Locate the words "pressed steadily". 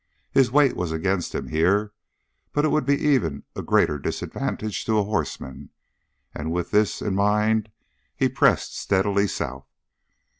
8.27-9.27